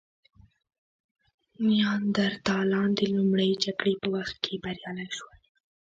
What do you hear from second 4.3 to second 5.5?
کې بریالي شول.